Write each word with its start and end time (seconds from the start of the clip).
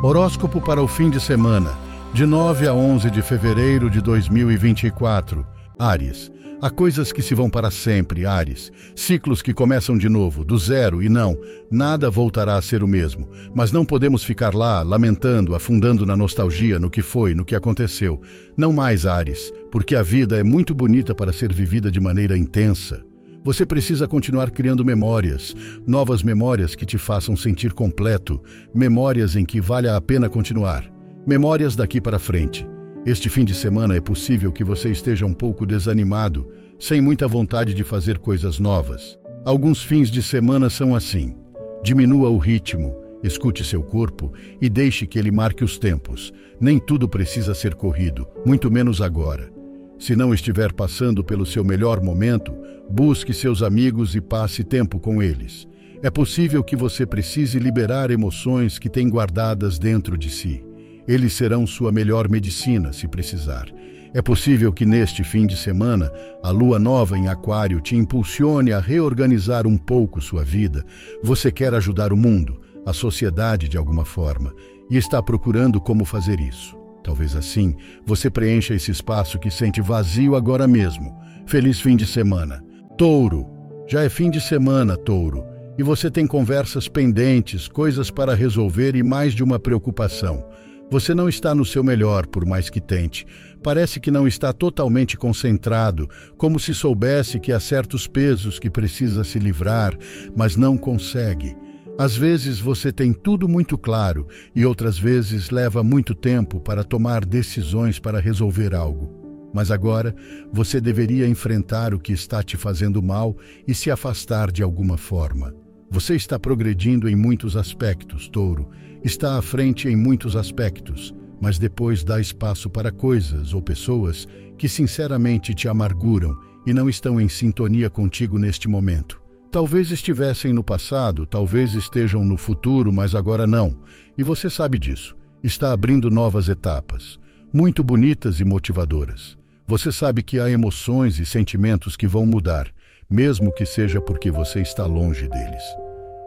Horóscopo 0.00 0.60
para 0.60 0.80
o 0.80 0.86
fim 0.86 1.10
de 1.10 1.18
semana, 1.18 1.76
de 2.14 2.24
9 2.24 2.68
a 2.68 2.72
11 2.72 3.10
de 3.10 3.20
fevereiro 3.20 3.90
de 3.90 4.00
2024. 4.00 5.44
Ares. 5.76 6.30
Há 6.62 6.70
coisas 6.70 7.10
que 7.10 7.20
se 7.20 7.34
vão 7.34 7.50
para 7.50 7.68
sempre, 7.68 8.24
Ares. 8.24 8.70
Ciclos 8.94 9.42
que 9.42 9.52
começam 9.52 9.98
de 9.98 10.08
novo, 10.08 10.44
do 10.44 10.56
zero, 10.56 11.02
e 11.02 11.08
não, 11.08 11.36
nada 11.68 12.08
voltará 12.08 12.54
a 12.54 12.62
ser 12.62 12.84
o 12.84 12.86
mesmo. 12.86 13.28
Mas 13.52 13.72
não 13.72 13.84
podemos 13.84 14.22
ficar 14.22 14.54
lá, 14.54 14.82
lamentando, 14.82 15.52
afundando 15.56 16.06
na 16.06 16.16
nostalgia, 16.16 16.78
no 16.78 16.88
que 16.88 17.02
foi, 17.02 17.34
no 17.34 17.44
que 17.44 17.56
aconteceu. 17.56 18.20
Não 18.56 18.72
mais, 18.72 19.04
Ares, 19.04 19.52
porque 19.68 19.96
a 19.96 20.02
vida 20.02 20.38
é 20.38 20.44
muito 20.44 20.76
bonita 20.76 21.12
para 21.12 21.32
ser 21.32 21.52
vivida 21.52 21.90
de 21.90 21.98
maneira 21.98 22.38
intensa. 22.38 23.04
Você 23.48 23.64
precisa 23.64 24.06
continuar 24.06 24.50
criando 24.50 24.84
memórias, 24.84 25.56
novas 25.86 26.22
memórias 26.22 26.74
que 26.74 26.84
te 26.84 26.98
façam 26.98 27.34
sentir 27.34 27.72
completo, 27.72 28.42
memórias 28.74 29.36
em 29.36 29.42
que 29.42 29.58
vale 29.58 29.88
a 29.88 29.98
pena 30.02 30.28
continuar, 30.28 30.84
memórias 31.26 31.74
daqui 31.74 31.98
para 31.98 32.18
frente. 32.18 32.68
Este 33.06 33.30
fim 33.30 33.46
de 33.46 33.54
semana 33.54 33.96
é 33.96 34.02
possível 34.02 34.52
que 34.52 34.62
você 34.62 34.90
esteja 34.90 35.24
um 35.24 35.32
pouco 35.32 35.64
desanimado, 35.64 36.46
sem 36.78 37.00
muita 37.00 37.26
vontade 37.26 37.72
de 37.72 37.82
fazer 37.82 38.18
coisas 38.18 38.58
novas. 38.58 39.18
Alguns 39.46 39.82
fins 39.82 40.10
de 40.10 40.22
semana 40.22 40.68
são 40.68 40.94
assim. 40.94 41.34
Diminua 41.82 42.28
o 42.28 42.36
ritmo, 42.36 42.94
escute 43.22 43.64
seu 43.64 43.82
corpo 43.82 44.30
e 44.60 44.68
deixe 44.68 45.06
que 45.06 45.18
ele 45.18 45.30
marque 45.30 45.64
os 45.64 45.78
tempos. 45.78 46.34
Nem 46.60 46.78
tudo 46.78 47.08
precisa 47.08 47.54
ser 47.54 47.74
corrido, 47.74 48.28
muito 48.44 48.70
menos 48.70 49.00
agora. 49.00 49.57
Se 49.98 50.14
não 50.14 50.32
estiver 50.32 50.72
passando 50.72 51.24
pelo 51.24 51.44
seu 51.44 51.64
melhor 51.64 52.00
momento, 52.00 52.54
busque 52.88 53.34
seus 53.34 53.62
amigos 53.62 54.14
e 54.14 54.20
passe 54.20 54.62
tempo 54.62 55.00
com 55.00 55.22
eles. 55.22 55.66
É 56.00 56.10
possível 56.10 56.62
que 56.62 56.76
você 56.76 57.04
precise 57.04 57.58
liberar 57.58 58.10
emoções 58.10 58.78
que 58.78 58.88
tem 58.88 59.10
guardadas 59.10 59.78
dentro 59.78 60.16
de 60.16 60.30
si. 60.30 60.64
Eles 61.08 61.32
serão 61.32 61.66
sua 61.66 61.90
melhor 61.90 62.28
medicina, 62.28 62.92
se 62.92 63.08
precisar. 63.08 63.66
É 64.14 64.22
possível 64.22 64.72
que 64.72 64.86
neste 64.86 65.24
fim 65.24 65.46
de 65.46 65.56
semana 65.56 66.10
a 66.42 66.50
lua 66.50 66.78
nova 66.78 67.18
em 67.18 67.28
Aquário 67.28 67.80
te 67.80 67.96
impulsione 67.96 68.72
a 68.72 68.78
reorganizar 68.78 69.66
um 69.66 69.76
pouco 69.76 70.20
sua 70.20 70.44
vida. 70.44 70.84
Você 71.22 71.50
quer 71.50 71.74
ajudar 71.74 72.12
o 72.12 72.16
mundo, 72.16 72.60
a 72.86 72.92
sociedade 72.92 73.68
de 73.68 73.76
alguma 73.76 74.04
forma, 74.04 74.54
e 74.88 74.96
está 74.96 75.20
procurando 75.22 75.80
como 75.80 76.04
fazer 76.04 76.40
isso. 76.40 76.77
Talvez 77.08 77.34
assim 77.34 77.74
você 78.04 78.28
preencha 78.28 78.74
esse 78.74 78.90
espaço 78.90 79.38
que 79.38 79.50
sente 79.50 79.80
vazio 79.80 80.36
agora 80.36 80.68
mesmo. 80.68 81.18
Feliz 81.46 81.80
fim 81.80 81.96
de 81.96 82.06
semana. 82.06 82.62
Touro. 82.98 83.46
Já 83.86 84.02
é 84.02 84.10
fim 84.10 84.28
de 84.28 84.38
semana, 84.38 84.94
Touro. 84.94 85.42
E 85.78 85.82
você 85.82 86.10
tem 86.10 86.26
conversas 86.26 86.86
pendentes, 86.86 87.66
coisas 87.66 88.10
para 88.10 88.34
resolver 88.34 88.94
e 88.94 89.02
mais 89.02 89.32
de 89.32 89.42
uma 89.42 89.58
preocupação. 89.58 90.46
Você 90.90 91.14
não 91.14 91.30
está 91.30 91.54
no 91.54 91.64
seu 91.64 91.82
melhor, 91.82 92.26
por 92.26 92.44
mais 92.44 92.68
que 92.68 92.78
tente. 92.78 93.26
Parece 93.62 93.98
que 93.98 94.10
não 94.10 94.28
está 94.28 94.52
totalmente 94.52 95.16
concentrado, 95.16 96.10
como 96.36 96.60
se 96.60 96.74
soubesse 96.74 97.40
que 97.40 97.52
há 97.52 97.60
certos 97.60 98.06
pesos 98.06 98.58
que 98.58 98.68
precisa 98.68 99.24
se 99.24 99.38
livrar, 99.38 99.96
mas 100.36 100.56
não 100.56 100.76
consegue. 100.76 101.56
Às 101.98 102.16
vezes 102.16 102.60
você 102.60 102.92
tem 102.92 103.12
tudo 103.12 103.48
muito 103.48 103.76
claro 103.76 104.28
e 104.54 104.64
outras 104.64 104.96
vezes 104.96 105.50
leva 105.50 105.82
muito 105.82 106.14
tempo 106.14 106.60
para 106.60 106.84
tomar 106.84 107.24
decisões 107.24 107.98
para 107.98 108.20
resolver 108.20 108.72
algo. 108.72 109.50
Mas 109.52 109.72
agora 109.72 110.14
você 110.52 110.80
deveria 110.80 111.26
enfrentar 111.26 111.92
o 111.92 111.98
que 111.98 112.12
está 112.12 112.40
te 112.40 112.56
fazendo 112.56 113.02
mal 113.02 113.36
e 113.66 113.74
se 113.74 113.90
afastar 113.90 114.52
de 114.52 114.62
alguma 114.62 114.96
forma. 114.96 115.52
Você 115.90 116.14
está 116.14 116.38
progredindo 116.38 117.08
em 117.08 117.16
muitos 117.16 117.56
aspectos, 117.56 118.28
touro, 118.28 118.68
está 119.02 119.36
à 119.36 119.42
frente 119.42 119.88
em 119.88 119.96
muitos 119.96 120.36
aspectos, 120.36 121.12
mas 121.40 121.58
depois 121.58 122.04
dá 122.04 122.20
espaço 122.20 122.70
para 122.70 122.92
coisas 122.92 123.52
ou 123.52 123.60
pessoas 123.60 124.28
que 124.56 124.68
sinceramente 124.68 125.52
te 125.52 125.66
amarguram 125.66 126.38
e 126.64 126.72
não 126.72 126.88
estão 126.88 127.20
em 127.20 127.28
sintonia 127.28 127.90
contigo 127.90 128.38
neste 128.38 128.68
momento. 128.68 129.17
Talvez 129.50 129.90
estivessem 129.90 130.52
no 130.52 130.62
passado, 130.62 131.24
talvez 131.24 131.72
estejam 131.72 132.22
no 132.22 132.36
futuro, 132.36 132.92
mas 132.92 133.14
agora 133.14 133.46
não. 133.46 133.78
E 134.16 134.22
você 134.22 134.50
sabe 134.50 134.78
disso. 134.78 135.16
Está 135.42 135.72
abrindo 135.72 136.10
novas 136.10 136.48
etapas, 136.48 137.18
muito 137.52 137.82
bonitas 137.82 138.40
e 138.40 138.44
motivadoras. 138.44 139.38
Você 139.66 139.90
sabe 139.90 140.22
que 140.22 140.38
há 140.38 140.50
emoções 140.50 141.18
e 141.18 141.24
sentimentos 141.24 141.96
que 141.96 142.06
vão 142.06 142.26
mudar, 142.26 142.68
mesmo 143.08 143.52
que 143.52 143.64
seja 143.64 144.00
porque 144.00 144.30
você 144.30 144.60
está 144.60 144.84
longe 144.84 145.26
deles. 145.28 145.62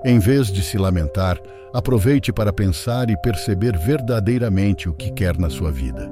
Em 0.03 0.17
vez 0.17 0.51
de 0.51 0.63
se 0.63 0.77
lamentar, 0.77 1.39
aproveite 1.73 2.33
para 2.33 2.51
pensar 2.51 3.09
e 3.11 3.21
perceber 3.21 3.77
verdadeiramente 3.77 4.89
o 4.89 4.93
que 4.93 5.11
quer 5.11 5.37
na 5.37 5.49
sua 5.49 5.71
vida. 5.71 6.09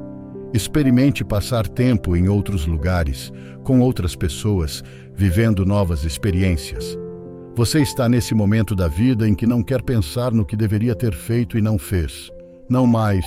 Experimente 0.52 1.24
passar 1.24 1.68
tempo 1.68 2.16
em 2.16 2.28
outros 2.28 2.66
lugares, 2.66 3.32
com 3.64 3.82
outras 3.82 4.16
pessoas, 4.16 4.84
vivendo 5.14 5.64
novas 5.64 6.04
experiências. 6.04 6.98
Você 7.56 7.82
está 7.82 8.10
nesse 8.10 8.34
momento 8.34 8.76
da 8.76 8.88
vida 8.88 9.28
em 9.28 9.36
que 9.36 9.46
não 9.46 9.62
quer 9.62 9.84
pensar 9.84 10.32
no 10.32 10.46
que 10.46 10.56
deveria 10.56 10.96
ter 10.96 11.14
feito 11.14 11.58
e 11.58 11.62
não 11.62 11.78
fez. 11.78 12.32
Não 12.68 12.88
mais. 12.88 13.26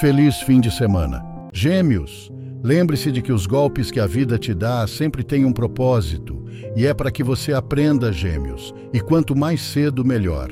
Feliz 0.00 0.36
fim 0.42 0.60
de 0.60 0.70
semana. 0.70 1.24
Gêmeos, 1.54 2.30
lembre-se 2.62 3.10
de 3.10 3.22
que 3.22 3.32
os 3.32 3.46
golpes 3.46 3.90
que 3.90 4.00
a 4.00 4.06
vida 4.06 4.38
te 4.38 4.52
dá 4.52 4.86
sempre 4.86 5.22
têm 5.22 5.46
um 5.46 5.52
propósito, 5.52 6.44
e 6.76 6.86
é 6.86 6.92
para 6.92 7.10
que 7.10 7.22
você 7.22 7.54
aprenda, 7.54 8.12
Gêmeos, 8.12 8.74
e 8.92 9.00
quanto 9.00 9.34
mais 9.34 9.60
cedo, 9.62 10.04
melhor. 10.04 10.50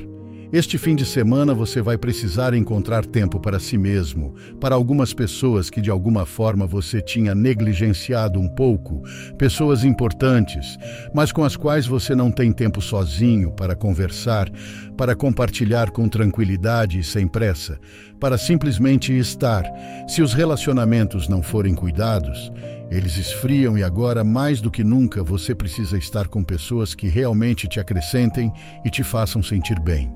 Este 0.51 0.77
fim 0.77 0.95
de 0.95 1.05
semana 1.05 1.53
você 1.53 1.81
vai 1.81 1.97
precisar 1.97 2.53
encontrar 2.53 3.05
tempo 3.05 3.37
para 3.37 3.59
si 3.59 3.77
mesmo, 3.77 4.33
para 4.61 4.75
algumas 4.75 5.13
pessoas 5.13 5.69
que 5.69 5.81
de 5.81 5.89
alguma 5.89 6.25
forma 6.25 6.65
você 6.65 7.01
tinha 7.01 7.35
negligenciado 7.35 8.39
um 8.39 8.47
pouco, 8.47 9.03
pessoas 9.37 9.83
importantes, 9.83 10.77
mas 11.13 11.33
com 11.33 11.43
as 11.43 11.57
quais 11.57 11.85
você 11.85 12.15
não 12.15 12.31
tem 12.31 12.53
tempo 12.53 12.81
sozinho 12.81 13.51
para 13.51 13.75
conversar, 13.75 14.49
para 14.95 15.17
compartilhar 15.17 15.91
com 15.91 16.07
tranquilidade 16.07 16.99
e 16.99 17.03
sem 17.03 17.27
pressa, 17.27 17.77
para 18.17 18.37
simplesmente 18.37 19.11
estar. 19.11 19.65
Se 20.07 20.21
os 20.21 20.33
relacionamentos 20.33 21.27
não 21.27 21.43
forem 21.43 21.75
cuidados, 21.75 22.53
eles 22.89 23.17
esfriam 23.17 23.77
e 23.77 23.83
agora, 23.83 24.23
mais 24.23 24.61
do 24.61 24.71
que 24.71 24.81
nunca, 24.81 25.21
você 25.21 25.53
precisa 25.53 25.97
estar 25.97 26.29
com 26.29 26.41
pessoas 26.41 26.95
que 26.95 27.09
realmente 27.09 27.67
te 27.67 27.81
acrescentem 27.81 28.49
e 28.85 28.89
te 28.89 29.03
façam 29.03 29.43
sentir 29.43 29.77
bem. 29.81 30.09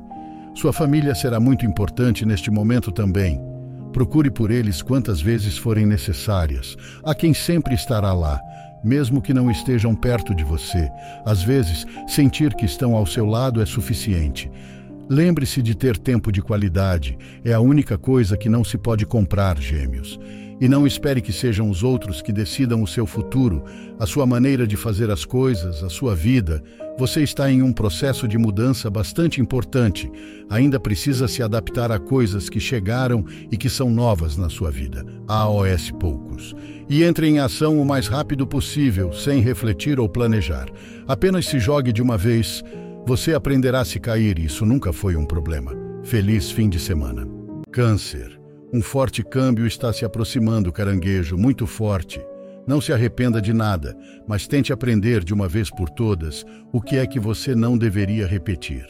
Sua 0.53 0.73
família 0.73 1.15
será 1.15 1.39
muito 1.39 1.65
importante 1.65 2.25
neste 2.25 2.51
momento 2.51 2.91
também. 2.91 3.41
Procure 3.93 4.29
por 4.29 4.51
eles 4.51 4.81
quantas 4.81 5.21
vezes 5.21 5.57
forem 5.57 5.85
necessárias. 5.85 6.77
Há 7.03 7.15
quem 7.15 7.33
sempre 7.33 7.73
estará 7.73 8.13
lá, 8.13 8.39
mesmo 8.83 9.21
que 9.21 9.33
não 9.33 9.49
estejam 9.49 9.95
perto 9.95 10.35
de 10.35 10.43
você. 10.43 10.89
Às 11.25 11.43
vezes, 11.43 11.85
sentir 12.07 12.53
que 12.53 12.65
estão 12.65 12.95
ao 12.95 13.05
seu 13.05 13.25
lado 13.25 13.61
é 13.61 13.65
suficiente. 13.65 14.51
Lembre-se 15.09 15.61
de 15.61 15.75
ter 15.75 15.97
tempo 15.97 16.31
de 16.31 16.41
qualidade. 16.41 17.17
É 17.43 17.53
a 17.53 17.59
única 17.59 17.97
coisa 17.97 18.37
que 18.37 18.47
não 18.47 18.63
se 18.63 18.77
pode 18.77 19.05
comprar, 19.05 19.57
gêmeos. 19.59 20.17
E 20.61 20.69
não 20.69 20.85
espere 20.85 21.21
que 21.21 21.33
sejam 21.33 21.71
os 21.71 21.81
outros 21.81 22.21
que 22.21 22.31
decidam 22.31 22.83
o 22.83 22.87
seu 22.87 23.07
futuro, 23.07 23.63
a 23.97 24.05
sua 24.05 24.27
maneira 24.27 24.67
de 24.67 24.77
fazer 24.77 25.09
as 25.09 25.25
coisas, 25.25 25.83
a 25.83 25.89
sua 25.89 26.15
vida. 26.15 26.61
Você 26.99 27.23
está 27.23 27.51
em 27.51 27.63
um 27.63 27.73
processo 27.73 28.27
de 28.27 28.37
mudança 28.37 28.87
bastante 28.87 29.41
importante. 29.41 30.07
Ainda 30.51 30.79
precisa 30.79 31.27
se 31.27 31.41
adaptar 31.41 31.91
a 31.91 31.97
coisas 31.97 32.47
que 32.47 32.59
chegaram 32.59 33.25
e 33.51 33.57
que 33.57 33.69
são 33.69 33.89
novas 33.89 34.37
na 34.37 34.49
sua 34.49 34.69
vida. 34.69 35.03
AOS 35.27 35.89
poucos. 35.99 36.55
E 36.87 37.01
entre 37.01 37.27
em 37.27 37.39
ação 37.39 37.81
o 37.81 37.85
mais 37.85 38.07
rápido 38.07 38.45
possível, 38.45 39.11
sem 39.11 39.41
refletir 39.41 39.99
ou 39.99 40.07
planejar. 40.07 40.67
Apenas 41.07 41.47
se 41.47 41.59
jogue 41.59 41.91
de 41.91 42.03
uma 42.03 42.19
vez. 42.19 42.63
Você 43.07 43.33
aprenderá 43.33 43.79
a 43.79 43.85
se 43.85 43.99
cair 43.99 44.37
isso 44.37 44.63
nunca 44.63 44.93
foi 44.93 45.15
um 45.15 45.25
problema. 45.25 45.73
Feliz 46.03 46.51
fim 46.51 46.69
de 46.69 46.79
semana. 46.79 47.27
Câncer. 47.71 48.40
Um 48.73 48.81
forte 48.81 49.21
câmbio 49.21 49.67
está 49.67 49.91
se 49.91 50.05
aproximando, 50.05 50.71
caranguejo, 50.71 51.37
muito 51.37 51.67
forte. 51.67 52.25
Não 52.65 52.79
se 52.79 52.93
arrependa 52.93 53.41
de 53.41 53.51
nada, 53.51 53.97
mas 54.25 54.47
tente 54.47 54.71
aprender 54.71 55.25
de 55.25 55.33
uma 55.33 55.45
vez 55.45 55.69
por 55.69 55.89
todas 55.89 56.45
o 56.71 56.79
que 56.79 56.95
é 56.95 57.05
que 57.05 57.19
você 57.19 57.53
não 57.53 57.77
deveria 57.77 58.25
repetir. 58.25 58.85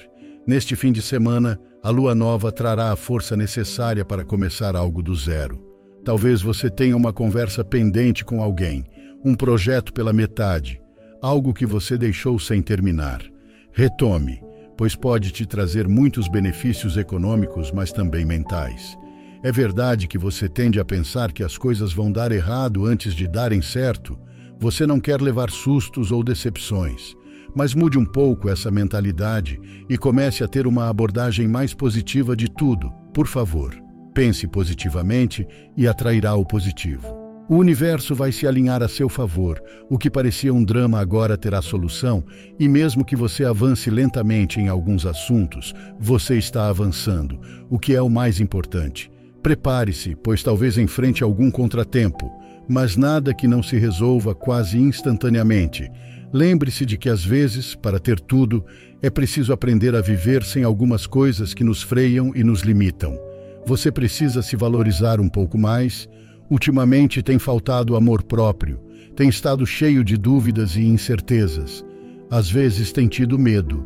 Neste 0.46 0.76
fim 0.76 0.92
de 0.92 1.02
semana, 1.02 1.60
a 1.82 1.90
lua 1.90 2.14
nova 2.14 2.52
trará 2.52 2.92
a 2.92 2.96
força 2.96 3.36
necessária 3.36 4.06
para 4.06 4.24
começar 4.24 4.76
algo 4.76 5.02
do 5.02 5.16
zero. 5.16 5.60
Talvez 6.06 6.44
você 6.44 6.70
tenha 6.70 6.96
uma 6.96 7.12
conversa 7.12 7.64
pendente 7.64 8.24
com 8.24 8.44
alguém, 8.44 8.86
um 9.26 9.34
projeto 9.34 9.92
pela 9.92 10.14
metade, 10.14 10.80
algo 11.20 11.56
que 11.56 11.66
você 11.66 11.98
deixou 11.98 12.38
sem 12.38 12.62
terminar. 12.62 13.24
Retome, 13.72 14.44
pois 14.78 14.96
pode 14.96 15.32
te 15.32 15.46
trazer 15.46 15.88
muitos 15.88 16.28
benefícios 16.28 16.98
econômicos, 16.98 17.72
mas 17.72 17.92
também 17.92 18.26
mentais. 18.26 18.96
É 19.44 19.52
verdade 19.52 20.08
que 20.08 20.20
você 20.20 20.48
tende 20.48 20.80
a 20.80 20.86
pensar 20.86 21.32
que 21.32 21.44
as 21.44 21.58
coisas 21.58 21.92
vão 21.92 22.12
dar 22.12 22.32
errado 22.32 22.86
antes 22.86 23.16
de 23.16 23.28
darem 23.28 23.60
certo? 23.60 24.16
Você 24.60 24.86
não 24.86 25.00
quer 25.00 25.20
levar 25.20 25.50
sustos 25.50 26.12
ou 26.12 26.24
decepções. 26.24 27.16
Mas 27.56 27.74
mude 27.74 27.98
um 27.98 28.06
pouco 28.06 28.48
essa 28.50 28.70
mentalidade 28.70 29.60
e 29.90 29.98
comece 29.98 30.44
a 30.44 30.48
ter 30.48 30.68
uma 30.68 30.88
abordagem 30.88 31.48
mais 31.48 31.74
positiva 31.74 32.36
de 32.36 32.48
tudo, 32.48 32.92
por 33.14 33.26
favor. 33.26 33.76
Pense 34.14 34.48
positivamente 34.48 35.48
e 35.76 35.88
atrairá 35.88 36.36
o 36.36 36.46
positivo. 36.46 37.20
O 37.50 37.58
universo 37.58 38.14
vai 38.14 38.32
se 38.32 38.48
alinhar 38.48 38.82
a 38.84 38.88
seu 38.88 39.10
favor. 39.10 39.62
O 39.90 39.98
que 39.98 40.10
parecia 40.10 40.54
um 40.54 40.64
drama 40.64 41.00
agora 41.00 41.38
terá 41.38 41.62
solução, 41.62 42.24
e 42.58 42.70
mesmo 42.70 43.04
que 43.04 43.16
você 43.16 43.44
avance 43.44 43.90
lentamente 43.90 44.60
em 44.60 44.70
alguns 44.70 45.06
assuntos, 45.06 45.74
você 46.00 46.38
está 46.38 46.70
avançando, 46.70 47.38
o 47.70 47.78
que 47.78 47.94
é 47.94 48.02
o 48.02 48.10
mais 48.10 48.40
importante. 48.40 49.11
Prepare-se, 49.42 50.16
pois 50.16 50.44
talvez 50.44 50.78
enfrente 50.78 51.24
algum 51.24 51.50
contratempo, 51.50 52.32
mas 52.68 52.96
nada 52.96 53.34
que 53.34 53.48
não 53.48 53.64
se 53.64 53.78
resolva 53.78 54.36
quase 54.36 54.78
instantaneamente. 54.78 55.90
Lembre-se 56.32 56.86
de 56.86 56.98
que 56.98 57.10
às 57.10 57.26
vezes, 57.26 57.76
para 57.76 58.00
ter 58.00 58.20
tudo, 58.20 58.64
é 59.02 59.10
preciso 59.10 59.52
aprender 59.52 59.96
a 59.96 60.02
viver 60.02 60.44
sem 60.44 60.64
algumas 60.64 61.06
coisas 61.08 61.54
que 61.54 61.64
nos 61.64 61.82
freiam 61.82 62.32
e 62.36 62.44
nos 62.44 62.62
limitam. 62.62 63.20
Você 63.66 63.92
precisa 63.92 64.42
se 64.42 64.56
valorizar 64.56 65.20
um 65.20 65.28
pouco 65.28 65.58
mais. 65.58 66.08
Ultimamente 66.50 67.22
tem 67.22 67.40
faltado 67.40 67.96
amor 67.96 68.24
próprio, 68.24 68.80
tem 69.16 69.28
estado 69.28 69.66
cheio 69.66 70.04
de 70.04 70.18
dúvidas 70.18 70.76
e 70.76 70.82
incertezas. 70.82 71.84
Às 72.30 72.50
vezes 72.50 72.92
tem 72.92 73.08
tido 73.08 73.38
medo. 73.38 73.86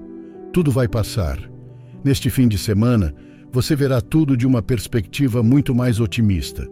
Tudo 0.54 0.70
vai 0.70 0.88
passar. 0.88 1.40
Neste 2.04 2.30
fim 2.30 2.48
de 2.48 2.58
semana, 2.58 3.14
você 3.56 3.74
verá 3.74 4.02
tudo 4.02 4.36
de 4.36 4.46
uma 4.46 4.62
perspectiva 4.62 5.42
muito 5.42 5.74
mais 5.74 6.02
otimista. 6.02 6.68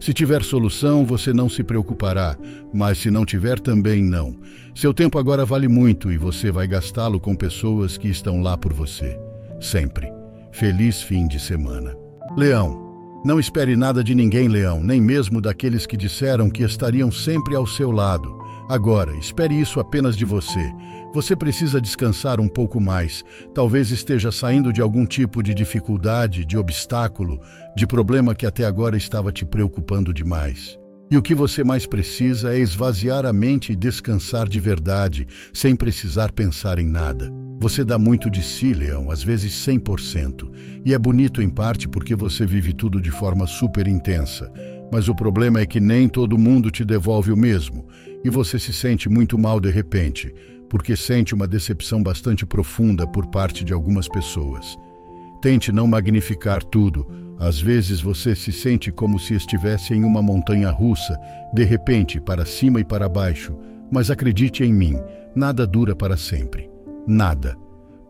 Se 0.00 0.12
tiver 0.12 0.42
solução, 0.42 1.06
você 1.06 1.32
não 1.32 1.48
se 1.48 1.62
preocupará, 1.62 2.36
mas 2.72 2.98
se 2.98 3.08
não 3.08 3.24
tiver, 3.24 3.60
também 3.60 4.02
não. 4.02 4.34
Seu 4.74 4.92
tempo 4.92 5.16
agora 5.16 5.46
vale 5.46 5.68
muito 5.68 6.10
e 6.10 6.18
você 6.18 6.50
vai 6.50 6.66
gastá-lo 6.66 7.20
com 7.20 7.36
pessoas 7.36 7.96
que 7.96 8.08
estão 8.08 8.42
lá 8.42 8.58
por 8.58 8.72
você. 8.72 9.16
Sempre. 9.60 10.12
Feliz 10.50 11.02
fim 11.02 11.28
de 11.28 11.38
semana. 11.38 11.96
Leão. 12.36 12.82
Não 13.24 13.38
espere 13.38 13.76
nada 13.76 14.02
de 14.02 14.12
ninguém, 14.12 14.48
Leão, 14.48 14.82
nem 14.82 15.00
mesmo 15.00 15.40
daqueles 15.40 15.86
que 15.86 15.96
disseram 15.96 16.50
que 16.50 16.64
estariam 16.64 17.12
sempre 17.12 17.54
ao 17.54 17.64
seu 17.64 17.92
lado. 17.92 18.43
Agora, 18.68 19.14
espere 19.16 19.58
isso 19.60 19.78
apenas 19.78 20.16
de 20.16 20.24
você. 20.24 20.72
Você 21.12 21.36
precisa 21.36 21.80
descansar 21.80 22.40
um 22.40 22.48
pouco 22.48 22.80
mais. 22.80 23.22
Talvez 23.54 23.90
esteja 23.90 24.32
saindo 24.32 24.72
de 24.72 24.80
algum 24.80 25.04
tipo 25.04 25.42
de 25.42 25.54
dificuldade, 25.54 26.44
de 26.44 26.56
obstáculo, 26.56 27.38
de 27.76 27.86
problema 27.86 28.34
que 28.34 28.46
até 28.46 28.64
agora 28.64 28.96
estava 28.96 29.30
te 29.30 29.44
preocupando 29.44 30.12
demais. 30.12 30.78
E 31.10 31.16
o 31.16 31.22
que 31.22 31.34
você 31.34 31.62
mais 31.62 31.86
precisa 31.86 32.54
é 32.54 32.58
esvaziar 32.58 33.26
a 33.26 33.32
mente 33.32 33.72
e 33.72 33.76
descansar 33.76 34.48
de 34.48 34.58
verdade, 34.58 35.28
sem 35.52 35.76
precisar 35.76 36.32
pensar 36.32 36.78
em 36.78 36.88
nada. 36.88 37.30
Você 37.60 37.84
dá 37.84 37.98
muito 37.98 38.28
de 38.28 38.42
si, 38.42 38.74
Leão, 38.74 39.10
às 39.10 39.22
vezes 39.22 39.52
100%. 39.52 40.50
E 40.84 40.92
é 40.92 40.98
bonito 40.98 41.40
em 41.40 41.48
parte 41.48 41.88
porque 41.88 42.14
você 42.14 42.44
vive 42.44 42.72
tudo 42.72 43.00
de 43.00 43.10
forma 43.10 43.46
super 43.46 43.86
intensa. 43.86 44.50
Mas 44.92 45.08
o 45.08 45.14
problema 45.14 45.60
é 45.60 45.66
que 45.66 45.80
nem 45.80 46.08
todo 46.08 46.38
mundo 46.38 46.70
te 46.70 46.84
devolve 46.84 47.32
o 47.32 47.36
mesmo, 47.36 47.86
e 48.24 48.30
você 48.30 48.58
se 48.58 48.72
sente 48.72 49.08
muito 49.08 49.38
mal 49.38 49.60
de 49.60 49.70
repente, 49.70 50.32
porque 50.68 50.96
sente 50.96 51.34
uma 51.34 51.46
decepção 51.46 52.02
bastante 52.02 52.46
profunda 52.46 53.06
por 53.06 53.26
parte 53.26 53.64
de 53.64 53.72
algumas 53.72 54.08
pessoas. 54.08 54.76
Tente 55.42 55.70
não 55.70 55.86
magnificar 55.86 56.62
tudo. 56.64 57.06
Às 57.38 57.60
vezes 57.60 58.00
você 58.00 58.34
se 58.34 58.52
sente 58.52 58.90
como 58.90 59.18
se 59.18 59.34
estivesse 59.34 59.92
em 59.92 60.04
uma 60.04 60.22
montanha 60.22 60.70
russa, 60.70 61.18
de 61.52 61.64
repente 61.64 62.20
para 62.20 62.46
cima 62.46 62.80
e 62.80 62.84
para 62.84 63.08
baixo, 63.08 63.56
mas 63.90 64.10
acredite 64.10 64.64
em 64.64 64.72
mim, 64.72 64.96
nada 65.34 65.66
dura 65.66 65.94
para 65.94 66.16
sempre. 66.16 66.70
Nada. 67.06 67.63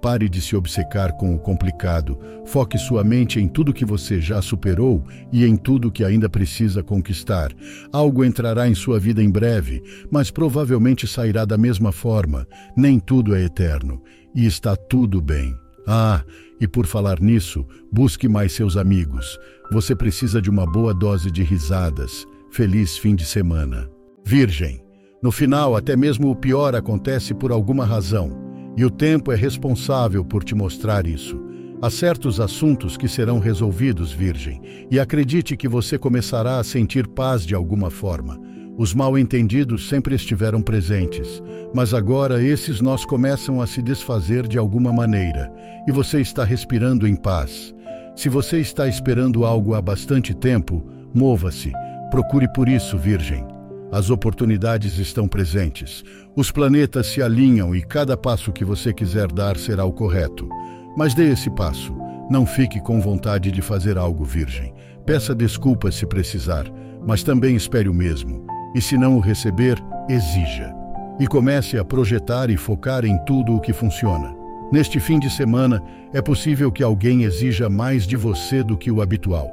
Pare 0.04 0.28
de 0.28 0.38
se 0.38 0.54
obcecar 0.54 1.14
com 1.14 1.34
o 1.34 1.38
complicado. 1.38 2.18
Foque 2.44 2.76
sua 2.76 3.02
mente 3.02 3.40
em 3.40 3.48
tudo 3.48 3.72
que 3.72 3.86
você 3.86 4.20
já 4.20 4.42
superou 4.42 5.02
e 5.32 5.46
em 5.46 5.56
tudo 5.56 5.90
que 5.90 6.04
ainda 6.04 6.28
precisa 6.28 6.82
conquistar. 6.82 7.50
Algo 7.90 8.22
entrará 8.22 8.68
em 8.68 8.74
sua 8.74 9.00
vida 9.00 9.22
em 9.22 9.30
breve, 9.30 9.82
mas 10.10 10.30
provavelmente 10.30 11.06
sairá 11.06 11.46
da 11.46 11.56
mesma 11.56 11.90
forma. 11.90 12.46
Nem 12.76 13.00
tudo 13.00 13.34
é 13.34 13.44
eterno. 13.44 14.02
E 14.34 14.44
está 14.44 14.76
tudo 14.76 15.22
bem. 15.22 15.56
Ah, 15.86 16.22
e 16.60 16.68
por 16.68 16.84
falar 16.84 17.18
nisso, 17.18 17.66
busque 17.90 18.28
mais 18.28 18.52
seus 18.52 18.76
amigos. 18.76 19.38
Você 19.72 19.96
precisa 19.96 20.38
de 20.38 20.50
uma 20.50 20.70
boa 20.70 20.92
dose 20.92 21.30
de 21.30 21.42
risadas. 21.42 22.26
Feliz 22.50 22.98
fim 22.98 23.14
de 23.14 23.24
semana. 23.24 23.88
Virgem. 24.22 24.84
No 25.22 25.32
final, 25.32 25.74
até 25.74 25.96
mesmo 25.96 26.30
o 26.30 26.36
pior 26.36 26.74
acontece 26.74 27.32
por 27.32 27.50
alguma 27.50 27.86
razão. 27.86 28.53
E 28.76 28.84
o 28.84 28.90
tempo 28.90 29.30
é 29.30 29.36
responsável 29.36 30.24
por 30.24 30.42
te 30.42 30.54
mostrar 30.54 31.06
isso. 31.06 31.40
Há 31.80 31.90
certos 31.90 32.40
assuntos 32.40 32.96
que 32.96 33.06
serão 33.06 33.38
resolvidos, 33.38 34.12
Virgem, 34.12 34.60
e 34.90 34.98
acredite 34.98 35.56
que 35.56 35.68
você 35.68 35.98
começará 35.98 36.58
a 36.58 36.64
sentir 36.64 37.06
paz 37.06 37.44
de 37.44 37.54
alguma 37.54 37.90
forma. 37.90 38.40
Os 38.76 38.92
mal-entendidos 38.92 39.88
sempre 39.88 40.16
estiveram 40.16 40.60
presentes, 40.60 41.42
mas 41.72 41.94
agora 41.94 42.42
esses 42.42 42.80
nós 42.80 43.04
começam 43.04 43.60
a 43.60 43.66
se 43.66 43.80
desfazer 43.80 44.48
de 44.48 44.58
alguma 44.58 44.92
maneira, 44.92 45.52
e 45.86 45.92
você 45.92 46.20
está 46.20 46.42
respirando 46.42 47.06
em 47.06 47.14
paz. 47.14 47.74
Se 48.16 48.28
você 48.28 48.58
está 48.58 48.88
esperando 48.88 49.44
algo 49.44 49.74
há 49.74 49.82
bastante 49.82 50.34
tempo, 50.34 50.84
mova-se. 51.14 51.72
Procure 52.10 52.52
por 52.52 52.68
isso, 52.68 52.98
Virgem. 52.98 53.53
As 53.94 54.10
oportunidades 54.10 54.98
estão 54.98 55.28
presentes. 55.28 56.02
Os 56.34 56.50
planetas 56.50 57.06
se 57.06 57.22
alinham 57.22 57.76
e 57.76 57.80
cada 57.80 58.16
passo 58.16 58.50
que 58.50 58.64
você 58.64 58.92
quiser 58.92 59.30
dar 59.30 59.56
será 59.56 59.84
o 59.84 59.92
correto. 59.92 60.48
Mas 60.96 61.14
dê 61.14 61.30
esse 61.30 61.48
passo. 61.48 61.94
Não 62.28 62.44
fique 62.44 62.80
com 62.80 63.00
vontade 63.00 63.52
de 63.52 63.62
fazer 63.62 63.96
algo 63.96 64.24
virgem. 64.24 64.74
Peça 65.06 65.32
desculpas 65.32 65.94
se 65.94 66.06
precisar, 66.06 66.64
mas 67.06 67.22
também 67.22 67.54
espere 67.54 67.88
o 67.88 67.94
mesmo. 67.94 68.44
E 68.74 68.80
se 68.80 68.98
não 68.98 69.16
o 69.16 69.20
receber, 69.20 69.78
exija. 70.08 70.74
E 71.20 71.28
comece 71.28 71.78
a 71.78 71.84
projetar 71.84 72.50
e 72.50 72.56
focar 72.56 73.04
em 73.04 73.16
tudo 73.24 73.54
o 73.54 73.60
que 73.60 73.72
funciona. 73.72 74.34
Neste 74.72 74.98
fim 74.98 75.20
de 75.20 75.30
semana, 75.30 75.80
é 76.12 76.20
possível 76.20 76.72
que 76.72 76.82
alguém 76.82 77.22
exija 77.22 77.70
mais 77.70 78.08
de 78.08 78.16
você 78.16 78.60
do 78.60 78.76
que 78.76 78.90
o 78.90 79.00
habitual. 79.00 79.48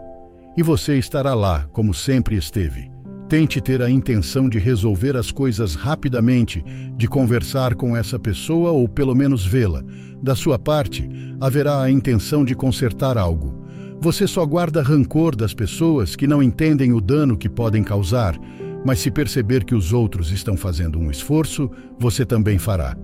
E 0.58 0.64
você 0.64 0.98
estará 0.98 1.36
lá, 1.36 1.68
como 1.72 1.94
sempre 1.94 2.36
esteve. 2.36 2.91
Tente 3.32 3.62
ter 3.62 3.82
a 3.82 3.90
intenção 3.90 4.50
de 4.50 4.60
resolver 4.60 5.16
as 5.16 5.32
coisas 5.32 5.74
rapidamente, 5.74 6.62
de 6.98 7.08
conversar 7.08 7.76
com 7.76 7.96
essa 7.96 8.20
pessoa 8.20 8.72
ou 8.72 8.90
pelo 8.90 9.16
menos 9.16 9.46
vê-la. 9.46 9.82
Da 10.22 10.36
sua 10.36 10.60
parte, 10.60 11.10
haverá 11.40 11.82
a 11.82 11.90
intenção 11.90 12.44
de 12.44 12.54
consertar 12.54 13.18
algo. 13.18 13.66
Você 14.02 14.28
só 14.28 14.46
guarda 14.46 14.84
rancor 14.84 15.34
das 15.34 15.54
pessoas 15.54 16.14
que 16.14 16.28
não 16.28 16.44
entendem 16.44 16.92
o 16.92 17.00
dano 17.00 17.38
que 17.38 17.48
podem 17.48 17.86
causar, 17.86 18.38
mas 18.86 19.00
se 19.00 19.10
perceber 19.10 19.64
que 19.64 19.76
os 19.76 19.94
outros 19.94 20.30
estão 20.30 20.58
fazendo 20.58 21.00
um 21.00 21.10
esforço, 21.10 21.72
você 21.98 22.26
também 22.26 22.60
fará. 22.60 22.98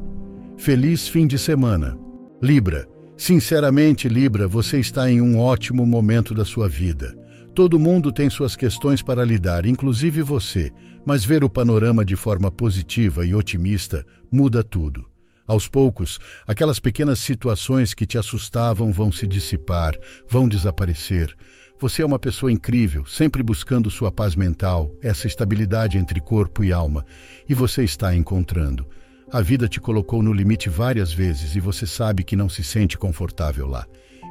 Feliz 0.58 1.08
fim 1.08 1.26
de 1.26 1.38
semana. 1.38 1.98
Libra. 2.44 2.86
Sinceramente, 3.16 4.10
Libra, 4.10 4.46
você 4.46 4.78
está 4.78 5.10
em 5.10 5.22
um 5.22 5.40
ótimo 5.40 5.86
momento 5.86 6.34
da 6.34 6.44
sua 6.44 6.68
vida. 6.68 7.16
Todo 7.58 7.80
mundo 7.80 8.12
tem 8.12 8.30
suas 8.30 8.56
questões 8.56 9.02
para 9.02 9.26
lidar, 9.26 9.66
inclusive 9.66 10.22
você, 10.22 10.72
mas 11.04 11.26
ver 11.26 11.44
o 11.44 11.50
panorama 11.50 12.06
de 12.06 12.16
forma 12.16 12.52
positiva 12.52 13.26
e 13.26 13.34
otimista 13.34 14.06
muda 14.32 14.64
tudo. 14.64 15.10
Aos 15.48 15.68
poucos, 15.68 16.20
aquelas 16.46 16.80
pequenas 16.80 17.18
situações 17.18 17.96
que 17.96 18.06
te 18.06 18.16
assustavam 18.16 18.92
vão 18.92 19.12
se 19.12 19.26
dissipar, 19.26 19.96
vão 20.30 20.48
desaparecer. 20.48 21.36
Você 21.80 22.04
é 22.04 22.06
uma 22.06 22.20
pessoa 22.20 22.52
incrível, 22.52 23.08
sempre 23.08 23.42
buscando 23.42 23.90
sua 23.90 24.12
paz 24.12 24.36
mental, 24.36 24.92
essa 25.02 25.26
estabilidade 25.26 25.98
entre 25.98 26.22
corpo 26.22 26.64
e 26.64 26.72
alma, 26.72 27.04
e 27.50 27.56
você 27.56 27.84
está 27.84 28.14
encontrando. 28.14 28.86
A 29.32 29.42
vida 29.42 29.68
te 29.68 29.82
colocou 29.82 30.22
no 30.22 30.32
limite 30.32 30.70
várias 30.70 31.12
vezes 31.12 31.56
e 31.56 31.60
você 31.60 31.88
sabe 31.88 32.24
que 32.24 32.36
não 32.36 32.50
se 32.50 32.64
sente 32.64 33.00
confortável 33.00 33.66
lá. 33.66 33.88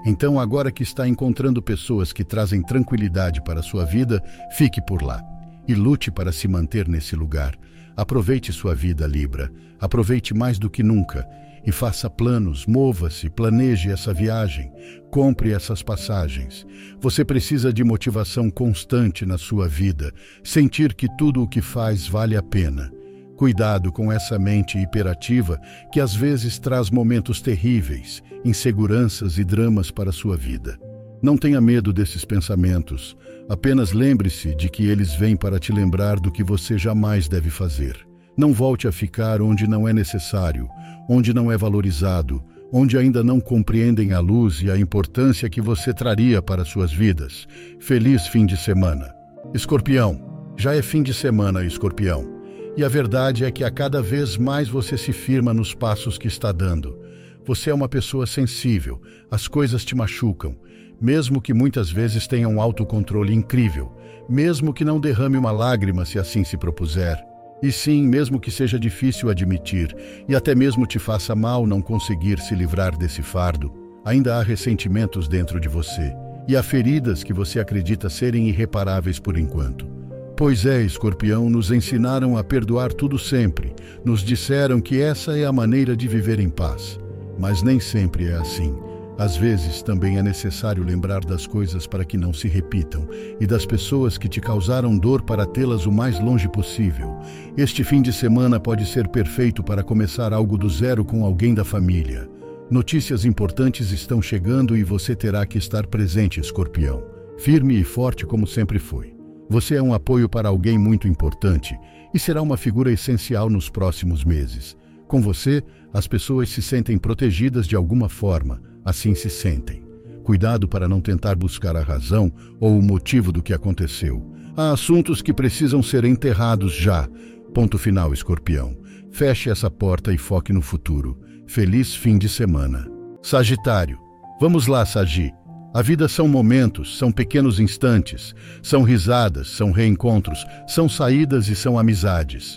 Então, 0.07 0.39
agora 0.39 0.71
que 0.71 0.85
está 0.85 1.09
encontrando 1.09 1.61
pessoas 1.61 2.13
que 2.13 2.23
trazem 2.23 2.63
tranquilidade 2.63 3.43
para 3.43 3.59
a 3.59 3.63
sua 3.63 3.85
vida, 3.85 4.23
fique 4.57 4.81
por 4.81 5.03
lá 5.03 5.21
e 5.67 5.75
lute 5.75 6.13
para 6.13 6.31
se 6.31 6.47
manter 6.47 6.87
nesse 6.87 7.17
lugar. 7.17 7.57
Aproveite 7.97 8.53
sua 8.53 8.73
vida, 8.73 9.05
Libra. 9.05 9.51
Aproveite 9.81 10.33
mais 10.33 10.61
do 10.61 10.71
que 10.71 10.83
nunca 10.83 11.27
e 11.67 11.73
faça 11.73 12.09
planos, 12.09 12.65
mova-se, 12.65 13.29
planeje 13.29 13.91
essa 13.91 14.15
viagem, 14.15 14.71
compre 15.11 15.51
essas 15.53 15.83
passagens. 15.83 16.65
Você 17.01 17.25
precisa 17.25 17.73
de 17.73 17.83
motivação 17.83 18.49
constante 18.49 19.27
na 19.27 19.37
sua 19.37 19.67
vida, 19.67 20.13
sentir 20.45 20.95
que 20.95 21.09
tudo 21.17 21.43
o 21.43 21.49
que 21.49 21.61
faz 21.61 22.07
vale 22.07 22.37
a 22.37 22.43
pena. 22.43 22.96
Cuidado 23.37 23.93
com 23.93 24.11
essa 24.11 24.39
mente 24.39 24.79
hiperativa 24.79 25.61
que 25.93 26.01
às 26.01 26.15
vezes 26.15 26.59
traz 26.59 26.91
momentos 26.91 27.43
terríveis, 27.43 28.23
inseguranças 28.43 29.37
e 29.37 29.45
dramas 29.45 29.91
para 29.91 30.11
sua 30.11 30.37
vida. 30.37 30.79
Não 31.23 31.37
tenha 31.37 31.61
medo 31.61 31.93
desses 31.93 32.25
pensamentos, 32.25 33.17
apenas 33.49 33.93
lembre-se 33.93 34.55
de 34.55 34.71
que 34.71 34.87
eles 34.87 35.15
vêm 35.15 35.37
para 35.37 35.59
te 35.59 35.71
lembrar 35.71 36.19
do 36.19 36.33
que 36.33 36.43
você 36.43 36.79
jamais 36.79 37.29
deve 37.29 37.51
fazer. 37.51 37.99
Não 38.37 38.53
volte 38.53 38.89
a 38.89 38.93
ficar 38.93 39.43
onde 39.43 39.67
não 39.67 39.87
é 39.87 39.93
necessário, 39.93 40.69
onde 41.09 41.35
não 41.35 41.53
é 41.53 41.57
valorizado, 41.59 42.43
onde 42.73 42.97
ainda 42.97 43.23
não 43.23 43.41
compreendem 43.41 44.13
a 44.13 44.21
luz 44.21 44.63
e 44.63 44.71
a 44.71 44.79
importância 44.79 45.49
que 45.49 45.61
você 45.61 45.93
traria 45.93 46.41
para 46.41 46.65
suas 46.65 46.93
vidas. 46.93 47.47
Feliz 47.81 48.27
fim 48.27 48.47
de 48.47 48.57
semana. 48.57 49.15
Escorpião, 49.55 50.21
já 50.57 50.75
é 50.75 50.83
fim 50.83 51.03
de 51.03 51.15
semana, 51.15 51.65
Escorpião. 51.65 52.36
E 52.77 52.85
a 52.85 52.89
verdade 52.89 53.43
é 53.43 53.51
que 53.51 53.65
a 53.65 53.71
cada 53.71 54.03
vez 54.03 54.37
mais 54.37 54.69
você 54.69 54.99
se 54.99 55.11
firma 55.11 55.55
nos 55.55 55.73
passos 55.73 56.19
que 56.19 56.29
está 56.29 56.53
dando. 56.53 56.99
Você 57.47 57.71
é 57.71 57.75
uma 57.75 57.89
pessoa 57.89 58.27
sensível, 58.27 59.01
as 59.31 59.49
coisas 59.49 59.83
te 59.83 59.95
machucam, 59.95 60.55
mesmo 61.01 61.41
que 61.41 61.55
muitas 61.55 61.91
vezes 61.91 62.27
tenha 62.27 62.47
um 62.47 62.61
autocontrole 62.61 63.33
incrível, 63.33 63.97
mesmo 64.29 64.75
que 64.75 64.85
não 64.85 65.01
derrame 65.01 65.39
uma 65.39 65.53
lágrima 65.53 66.05
se 66.05 66.19
assim 66.19 66.45
se 66.45 66.59
propuser. 66.59 67.19
E 67.63 67.73
sim, 67.73 68.07
mesmo 68.07 68.39
que 68.39 68.51
seja 68.51 68.79
difícil 68.79 69.31
admitir, 69.31 69.97
e 70.29 70.37
até 70.37 70.55
mesmo 70.55 70.87
te 70.87 70.99
faça 70.99 71.35
mal 71.35 71.67
não 71.67 71.81
conseguir 71.81 72.39
se 72.41 72.55
livrar 72.55 72.95
desse 72.95 73.23
fardo, 73.23 73.73
ainda 74.05 74.37
há 74.37 74.43
ressentimentos 74.43 75.27
dentro 75.29 75.59
de 75.59 75.69
você, 75.69 76.15
e 76.47 76.55
há 76.55 76.63
feridas 76.63 77.25
que 77.25 77.33
você 77.33 77.59
acredita 77.59 78.11
serem 78.11 78.51
irreparáveis 78.51 79.19
por 79.19 79.39
enquanto. 79.39 79.96
Pois 80.37 80.67
é, 80.67 80.83
escorpião, 80.83 81.49
nos 81.49 81.71
ensinaram 81.71 82.37
a 82.37 82.45
perdoar 82.45 82.93
tudo 82.93 83.19
sempre, 83.19 83.75
nos 84.05 84.21
disseram 84.21 84.83
que 84.83 85.01
essa 85.01 85.35
é 85.35 85.47
a 85.47 85.53
maneira 85.53 85.97
de 85.97 86.07
viver 86.07 86.39
em 86.39 86.51
paz. 86.51 87.01
Mas 87.39 87.63
nem 87.63 87.81
sempre 87.81 88.27
é 88.27 88.35
assim. 88.35 88.77
Às 89.17 89.35
vezes 89.35 89.81
também 89.81 90.19
é 90.19 90.23
necessário 90.23 90.85
lembrar 90.85 91.25
das 91.25 91.47
coisas 91.47 91.87
para 91.87 92.05
que 92.05 92.19
não 92.19 92.35
se 92.35 92.49
repitam 92.49 93.09
e 93.41 93.47
das 93.47 93.65
pessoas 93.65 94.19
que 94.19 94.29
te 94.29 94.39
causaram 94.39 94.99
dor 94.99 95.23
para 95.23 95.47
tê-las 95.47 95.87
o 95.87 95.93
mais 95.93 96.21
longe 96.21 96.51
possível. 96.51 97.17
Este 97.57 97.83
fim 97.83 98.03
de 98.03 98.13
semana 98.13 98.61
pode 98.61 98.85
ser 98.85 99.09
perfeito 99.09 99.63
para 99.63 99.83
começar 99.83 100.35
algo 100.35 100.59
do 100.59 100.69
zero 100.69 101.03
com 101.03 101.25
alguém 101.25 101.55
da 101.55 101.65
família. 101.65 102.29
Notícias 102.71 103.25
importantes 103.25 103.91
estão 103.91 104.21
chegando 104.21 104.77
e 104.77 104.85
você 104.85 105.17
terá 105.17 105.47
que 105.47 105.57
estar 105.57 105.87
presente, 105.87 106.41
escorpião. 106.41 107.03
Firme 107.39 107.81
e 107.81 107.85
forte 107.85 108.27
como 108.27 108.47
sempre 108.47 108.79
foi. 108.79 109.16
Você 109.49 109.77
é 109.77 109.83
um 109.83 109.95
apoio 109.95 110.29
para 110.29 110.49
alguém 110.49 110.79
muito 110.79 111.07
importante 111.07 111.79
e 112.13 112.19
será 112.19 112.43
uma 112.43 112.57
figura 112.57 112.91
essencial 112.91 113.49
nos 113.49 113.69
próximos 113.69 114.25
meses. 114.25 114.77
Com 115.07 115.21
você, 115.21 115.63
as 115.93 116.07
pessoas 116.07 116.49
se 116.49 116.61
sentem 116.61 116.99
protegidas 116.99 117.67
de 117.67 117.77
alguma 117.77 118.09
forma 118.09 118.61
assim 118.87 119.17
se 119.17 119.29
sentem. 119.29 119.85
Cuidado 120.23 120.69
para 120.69 120.89
não 120.89 121.01
tentar 121.01 121.35
buscar 121.35 121.77
a 121.77 121.83
razão 121.83 122.33
ou 122.61 122.79
o 122.79 122.83
motivo 122.83 123.33
do 123.33 123.43
que 123.43 123.53
aconteceu. 123.53 124.25
Há 124.57 124.71
assuntos 124.71 125.21
que 125.21 125.35
precisam 125.35 125.83
ser 125.83 126.05
enterrados 126.05 126.73
já. 126.73 127.09
Ponto 127.53 127.77
final, 127.77 128.15
escorpião. 128.15 128.77
Feche 129.11 129.51
essa 129.51 129.69
porta 129.69 130.13
e 130.13 130.19
foque 130.19 130.53
no 130.53 130.63
futuro. 130.63 131.19
Feliz 131.47 131.95
fim 131.95 132.17
de 132.17 132.29
semana. 132.29 132.89
Sagitário. 133.21 133.99
Vamos 134.41 134.67
lá, 134.69 134.87
Sagi. 134.87 135.33
A 135.77 135.83
vida 135.83 136.09
são 136.09 136.27
momentos, 136.27 136.97
são 136.97 137.13
pequenos 137.13 137.61
instantes, 137.61 138.35
são 138.63 138.83
risadas, 138.83 139.49
são 139.49 139.73
reencontros, 139.73 140.43
são 140.67 140.89
saídas 140.89 141.49
e 141.49 141.55
são 141.55 141.79
amizades. 141.79 142.57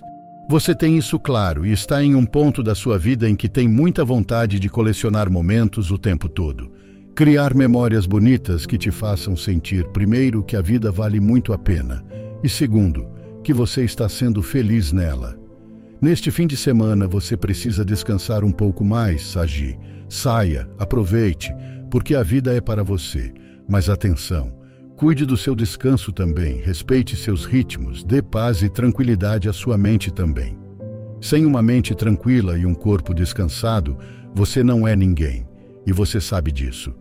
Você 0.50 0.74
tem 0.74 0.98
isso 0.98 1.20
claro 1.20 1.66
e 1.66 1.74
está 1.74 2.02
em 2.02 2.16
um 2.16 2.26
ponto 2.26 2.64
da 2.64 2.74
sua 2.74 2.98
vida 2.98 3.30
em 3.30 3.36
que 3.36 3.50
tem 3.50 3.68
muita 3.68 4.06
vontade 4.06 4.58
de 4.58 4.70
colecionar 4.70 5.30
momentos 5.30 5.92
o 5.92 5.98
tempo 5.98 6.30
todo. 6.30 6.72
Criar 7.14 7.54
memórias 7.54 8.06
bonitas 8.06 8.66
que 8.66 8.78
te 8.78 8.90
façam 8.90 9.36
sentir, 9.36 9.86
primeiro, 9.90 10.42
que 10.42 10.56
a 10.56 10.62
vida 10.62 10.90
vale 10.90 11.20
muito 11.20 11.52
a 11.52 11.58
pena 11.58 12.02
e, 12.42 12.48
segundo, 12.48 13.06
que 13.44 13.54
você 13.54 13.84
está 13.84 14.08
sendo 14.08 14.42
feliz 14.42 14.94
nela. 14.94 15.38
Neste 16.02 16.32
fim 16.32 16.48
de 16.48 16.56
semana 16.56 17.06
você 17.06 17.36
precisa 17.36 17.84
descansar 17.84 18.46
um 18.46 18.52
pouco 18.54 18.86
mais, 18.86 19.24
Sagi. 19.24 19.78
Saia, 20.08 20.70
aproveite, 20.80 21.54
porque 21.90 22.16
a 22.16 22.24
vida 22.24 22.54
é 22.54 22.62
para 22.62 22.84
você. 22.84 23.34
Mas 23.68 23.90
atenção, 23.90 24.60
Cuide 25.00 25.26
do 25.26 25.38
seu 25.38 25.56
descanso 25.56 26.12
também, 26.12 26.58
respeite 26.58 27.16
seus 27.16 27.46
ritmos, 27.46 28.04
dê 28.04 28.22
paz 28.22 28.62
e 28.62 28.68
tranquilidade 28.68 29.48
à 29.48 29.54
sua 29.54 29.78
mente 29.78 30.12
também. 30.12 30.60
Sem 31.22 31.46
uma 31.46 31.62
mente 31.62 31.96
tranquila 31.96 32.58
e 32.58 32.66
um 32.66 32.74
corpo 32.74 33.14
descansado, 33.14 33.98
você 34.36 34.62
não 34.62 34.86
é 34.86 34.98
ninguém, 34.98 35.48
e 35.88 35.94
você 35.94 36.20
sabe 36.20 36.52
disso. 36.52 36.94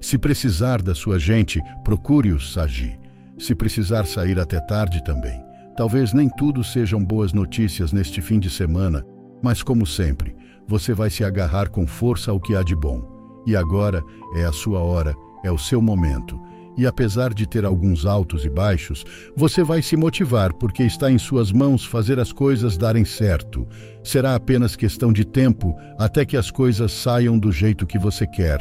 Se 0.00 0.18
precisar 0.18 0.82
da 0.82 0.96
sua 0.96 1.16
gente, 1.16 1.60
procure-os 1.84 2.58
agir. 2.58 2.98
Se 3.38 3.54
precisar 3.54 4.04
sair 4.04 4.40
até 4.40 4.58
tarde 4.58 5.04
também. 5.04 5.40
Talvez 5.76 6.12
nem 6.12 6.28
tudo 6.28 6.64
sejam 6.64 7.04
boas 7.04 7.32
notícias 7.32 7.92
neste 7.92 8.20
fim 8.20 8.40
de 8.40 8.50
semana, 8.50 9.04
mas 9.40 9.62
como 9.62 9.86
sempre, 9.86 10.34
você 10.66 10.92
vai 10.92 11.08
se 11.08 11.22
agarrar 11.22 11.68
com 11.68 11.86
força 11.86 12.32
ao 12.32 12.40
que 12.40 12.56
há 12.56 12.64
de 12.64 12.74
bom. 12.74 13.13
E 13.46 13.54
agora 13.56 14.02
é 14.36 14.44
a 14.44 14.52
sua 14.52 14.80
hora, 14.80 15.14
é 15.42 15.50
o 15.50 15.58
seu 15.58 15.80
momento 15.80 16.38
e 16.76 16.86
apesar 16.86 17.32
de 17.32 17.46
ter 17.46 17.64
alguns 17.64 18.04
altos 18.04 18.44
e 18.44 18.50
baixos, 18.50 19.04
você 19.36 19.62
vai 19.62 19.80
se 19.80 19.96
motivar 19.96 20.52
porque 20.52 20.82
está 20.82 21.10
em 21.10 21.18
suas 21.18 21.52
mãos 21.52 21.84
fazer 21.84 22.18
as 22.18 22.32
coisas 22.32 22.76
darem 22.76 23.04
certo. 23.04 23.66
Será 24.02 24.34
apenas 24.34 24.74
questão 24.74 25.12
de 25.12 25.24
tempo 25.24 25.76
até 25.98 26.24
que 26.24 26.36
as 26.36 26.50
coisas 26.50 26.92
saiam 26.92 27.38
do 27.38 27.52
jeito 27.52 27.86
que 27.86 27.98
você 27.98 28.26
quer. 28.26 28.58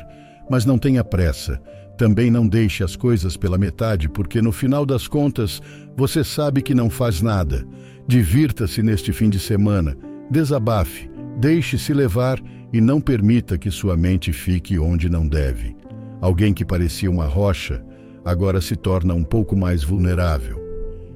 Mas 0.50 0.66
não 0.66 0.78
tenha 0.78 1.04
pressa. 1.04 1.60
Também 1.98 2.30
não 2.30 2.48
deixe 2.48 2.84
as 2.84 2.96
coisas 2.96 3.38
pela 3.38 3.58
metade, 3.58 4.10
porque 4.10 4.42
no 4.42 4.52
final 4.52 4.86
das 4.86 5.08
contas 5.08 5.62
você 5.96 6.24
sabe 6.24 6.62
que 6.62 6.74
não 6.74 6.90
faz 6.90 7.22
nada. 7.22 7.66
Divirta-se 8.08 8.84
neste 8.84 9.14
fim 9.14 9.30
de 9.30 9.40
semana, 9.40 9.96
desabafe, 10.30 11.10
deixe-se 11.40 11.94
levar 11.94 12.42
e 12.74 12.82
não 12.82 13.00
permita 13.00 13.58
que 13.58 13.70
sua 13.70 13.96
mente 13.96 14.34
fique 14.34 14.80
onde 14.80 15.08
não 15.08 15.28
deve. 15.28 15.76
Alguém 16.20 16.54
que 16.54 16.66
parecia 16.66 17.10
uma 17.12 17.28
rocha 17.28 17.86
agora 18.26 18.60
se 18.60 18.76
torna 18.76 19.14
um 19.14 19.24
pouco 19.24 19.56
mais 19.56 19.84
vulnerável. 19.84 20.62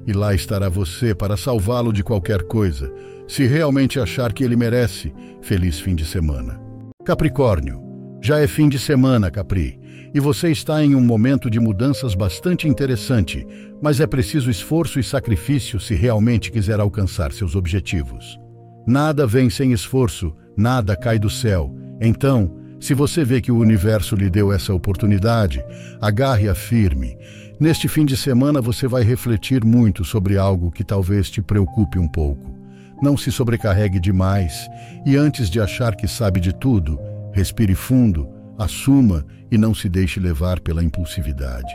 E 0.06 0.12
lá 0.12 0.34
estará 0.34 0.68
você 0.68 1.14
para 1.14 1.36
salvá-lo 1.36 1.92
de 1.92 2.04
qualquer 2.04 2.42
coisa, 2.42 2.92
se 3.26 3.46
realmente 3.46 3.98
achar 3.98 4.32
que 4.32 4.44
ele 4.44 4.56
merece. 4.56 5.12
Feliz 5.42 5.80
fim 5.80 5.94
de 5.94 6.04
semana. 6.04 6.60
Capricórnio, 7.04 7.82
já 8.22 8.38
é 8.38 8.46
fim 8.46 8.68
de 8.68 8.78
semana, 8.78 9.30
Capri, 9.30 9.78
e 10.14 10.20
você 10.20 10.50
está 10.50 10.82
em 10.84 10.94
um 10.94 11.00
momento 11.00 11.50
de 11.50 11.60
mudanças 11.60 12.14
bastante 12.14 12.66
interessante, 12.68 13.46
mas 13.82 14.00
é 14.00 14.06
preciso 14.06 14.50
esforço 14.50 14.98
e 14.98 15.02
sacrifício 15.02 15.78
se 15.78 15.94
realmente 15.94 16.50
quiser 16.50 16.80
alcançar 16.80 17.32
seus 17.32 17.54
objetivos. 17.54 18.38
Nada 18.86 19.26
vem 19.26 19.50
sem 19.50 19.72
esforço, 19.72 20.34
nada 20.58 20.96
cai 20.96 21.20
do 21.20 21.30
céu. 21.30 21.72
Então, 22.00 22.50
se 22.80 22.92
você 22.92 23.24
vê 23.24 23.40
que 23.40 23.52
o 23.52 23.58
universo 23.58 24.16
lhe 24.16 24.28
deu 24.28 24.52
essa 24.52 24.74
oportunidade, 24.74 25.64
agarre-a 26.00 26.54
firme. 26.54 27.16
Neste 27.60 27.88
fim 27.88 28.04
de 28.04 28.16
semana 28.16 28.60
você 28.60 28.88
vai 28.88 29.02
refletir 29.02 29.64
muito 29.64 30.04
sobre 30.04 30.36
algo 30.36 30.70
que 30.70 30.84
talvez 30.84 31.30
te 31.30 31.40
preocupe 31.40 31.98
um 31.98 32.08
pouco. 32.08 32.56
Não 33.00 33.16
se 33.16 33.30
sobrecarregue 33.30 34.00
demais 34.00 34.68
e 35.06 35.16
antes 35.16 35.48
de 35.48 35.60
achar 35.60 35.94
que 35.94 36.08
sabe 36.08 36.40
de 36.40 36.52
tudo, 36.52 36.98
respire 37.32 37.74
fundo, 37.74 38.28
assuma 38.58 39.24
e 39.50 39.56
não 39.56 39.72
se 39.72 39.88
deixe 39.88 40.18
levar 40.18 40.58
pela 40.58 40.82
impulsividade. 40.82 41.72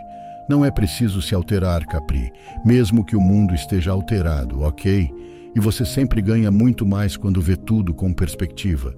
Não 0.50 0.66
é 0.66 0.70
preciso 0.70 1.22
se 1.22 1.34
alterar, 1.34 1.86
Capri, 1.86 2.32
mesmo 2.66 3.06
que 3.06 3.16
o 3.16 3.22
mundo 3.22 3.56
esteja 3.56 3.92
alterado, 3.92 4.62
ok? 4.62 5.10
E 5.56 5.60
você 5.60 5.86
sempre 5.86 6.22
ganha 6.22 6.52
muito 6.52 6.86
mais 6.86 7.16
quando 7.16 7.42
vê 7.42 7.56
tudo 7.56 7.94
com 7.94 8.14
perspectiva. 8.14 8.96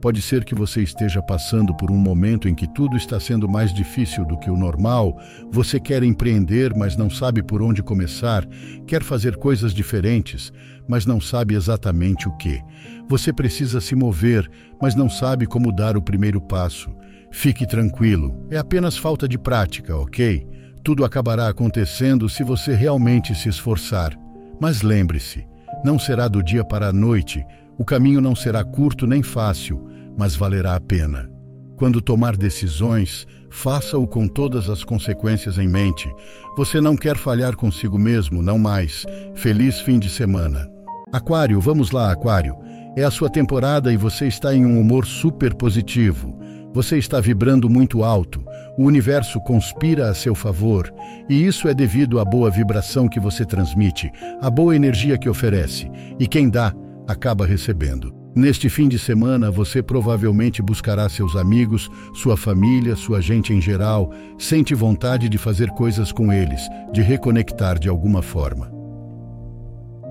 Pode 0.00 0.20
ser 0.20 0.44
que 0.44 0.54
você 0.54 0.82
esteja 0.82 1.22
passando 1.22 1.74
por 1.74 1.90
um 1.90 1.96
momento 1.96 2.48
em 2.48 2.54
que 2.54 2.72
tudo 2.72 2.96
está 2.96 3.18
sendo 3.18 3.48
mais 3.48 3.72
difícil 3.72 4.24
do 4.24 4.38
que 4.38 4.50
o 4.50 4.56
normal, 4.56 5.18
você 5.50 5.80
quer 5.80 6.02
empreender, 6.02 6.74
mas 6.76 6.96
não 6.96 7.08
sabe 7.08 7.42
por 7.42 7.62
onde 7.62 7.82
começar, 7.82 8.46
quer 8.86 9.02
fazer 9.02 9.36
coisas 9.36 9.72
diferentes, 9.72 10.52
mas 10.86 11.06
não 11.06 11.20
sabe 11.20 11.54
exatamente 11.54 12.28
o 12.28 12.36
que. 12.36 12.60
Você 13.08 13.32
precisa 13.32 13.80
se 13.80 13.96
mover, 13.96 14.48
mas 14.80 14.94
não 14.94 15.08
sabe 15.08 15.46
como 15.46 15.72
dar 15.72 15.96
o 15.96 16.02
primeiro 16.02 16.40
passo. 16.40 16.90
Fique 17.32 17.66
tranquilo, 17.66 18.46
é 18.50 18.58
apenas 18.58 18.96
falta 18.96 19.26
de 19.26 19.38
prática, 19.38 19.96
ok? 19.96 20.46
Tudo 20.84 21.04
acabará 21.04 21.48
acontecendo 21.48 22.28
se 22.28 22.44
você 22.44 22.74
realmente 22.74 23.34
se 23.34 23.48
esforçar. 23.48 24.16
Mas 24.60 24.82
lembre-se, 24.82 25.44
não 25.86 25.98
será 26.00 26.26
do 26.26 26.42
dia 26.42 26.64
para 26.64 26.88
a 26.88 26.92
noite 26.92 27.46
o 27.78 27.84
caminho 27.84 28.22
não 28.22 28.34
será 28.34 28.64
curto 28.64 29.06
nem 29.06 29.22
fácil, 29.22 29.86
mas 30.16 30.34
valerá 30.34 30.74
a 30.74 30.80
pena. 30.80 31.30
Quando 31.76 32.00
tomar 32.00 32.34
decisões, 32.34 33.26
faça-o 33.50 34.06
com 34.06 34.26
todas 34.26 34.70
as 34.70 34.82
consequências 34.82 35.58
em 35.58 35.68
mente. 35.68 36.10
Você 36.56 36.80
não 36.80 36.96
quer 36.96 37.18
falhar 37.18 37.54
consigo 37.54 37.98
mesmo, 37.98 38.40
não 38.40 38.58
mais. 38.58 39.04
Feliz 39.34 39.78
fim 39.80 39.98
de 39.98 40.08
semana. 40.08 40.66
Aquário, 41.12 41.60
vamos 41.60 41.90
lá, 41.90 42.10
Aquário. 42.10 42.56
É 42.96 43.04
a 43.04 43.10
sua 43.10 43.28
temporada 43.28 43.92
e 43.92 43.96
você 43.96 44.26
está 44.26 44.54
em 44.54 44.64
um 44.64 44.80
humor 44.80 45.04
super 45.04 45.54
positivo. 45.54 46.34
Você 46.76 46.98
está 46.98 47.22
vibrando 47.22 47.70
muito 47.70 48.04
alto. 48.04 48.44
O 48.76 48.84
universo 48.84 49.40
conspira 49.40 50.10
a 50.10 50.14
seu 50.14 50.34
favor, 50.34 50.92
e 51.26 51.46
isso 51.46 51.68
é 51.68 51.72
devido 51.72 52.20
à 52.20 52.24
boa 52.24 52.50
vibração 52.50 53.08
que 53.08 53.18
você 53.18 53.46
transmite, 53.46 54.12
à 54.42 54.50
boa 54.50 54.76
energia 54.76 55.16
que 55.16 55.26
oferece. 55.26 55.90
E 56.20 56.28
quem 56.28 56.50
dá 56.50 56.74
acaba 57.08 57.46
recebendo. 57.46 58.14
Neste 58.36 58.68
fim 58.68 58.88
de 58.88 58.98
semana, 58.98 59.50
você 59.50 59.82
provavelmente 59.82 60.60
buscará 60.60 61.08
seus 61.08 61.34
amigos, 61.34 61.88
sua 62.12 62.36
família, 62.36 62.94
sua 62.94 63.22
gente 63.22 63.54
em 63.54 63.60
geral, 63.60 64.12
sente 64.38 64.74
vontade 64.74 65.30
de 65.30 65.38
fazer 65.38 65.70
coisas 65.70 66.12
com 66.12 66.30
eles, 66.30 66.60
de 66.92 67.00
reconectar 67.00 67.78
de 67.78 67.88
alguma 67.88 68.20
forma. 68.20 68.70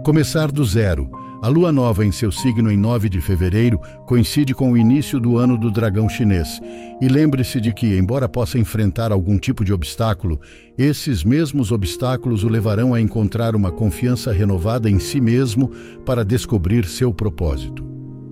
Começar 0.04 0.52
do 0.52 0.66
zero. 0.66 1.12
A 1.46 1.48
lua 1.48 1.72
nova 1.72 2.04
em 2.04 2.12
seu 2.12 2.32
signo 2.32 2.72
em 2.72 2.76
9 2.76 3.08
de 3.08 3.22
fevereiro 3.22 3.80
coincide 4.08 4.52
com 4.56 4.72
o 4.72 4.76
início 4.76 5.20
do 5.20 5.38
ano 5.38 5.56
do 5.56 5.70
dragão 5.70 6.10
chinês. 6.10 6.60
E 7.00 7.08
lembre-se 7.08 7.62
de 7.62 7.72
que, 7.72 7.96
embora 7.96 8.28
possa 8.28 8.58
enfrentar 8.58 9.12
algum 9.12 9.38
tipo 9.38 9.64
de 9.64 9.72
obstáculo, 9.72 10.42
esses 10.76 11.24
mesmos 11.24 11.72
obstáculos 11.72 12.44
o 12.44 12.50
levarão 12.50 12.96
a 12.96 13.00
encontrar 13.00 13.56
uma 13.56 13.72
confiança 13.72 14.32
renovada 14.32 14.90
em 14.90 14.98
si 14.98 15.22
mesmo 15.22 15.70
para 16.04 16.26
descobrir 16.26 16.84
seu 16.86 17.14
propósito. 17.14 17.86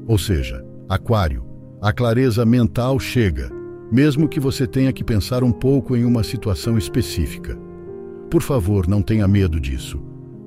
Ou 0.08 0.17
seja, 0.17 0.65
Aquário, 0.89 1.46
a 1.84 1.93
clareza 1.93 2.43
mental 2.43 3.00
chega, 3.00 3.51
mesmo 3.91 4.27
que 4.27 4.39
você 4.39 4.65
tenha 4.65 4.91
que 4.91 5.03
pensar 5.03 5.43
um 5.43 5.51
pouco 5.51 5.96
em 5.96 6.03
uma 6.03 6.24
situação 6.24 6.79
específica. 6.79 7.55
Por 8.32 8.41
favor, 8.41 8.88
não 8.88 9.03
tenha 9.03 9.27
medo 9.27 9.60
disso. 9.60 10.01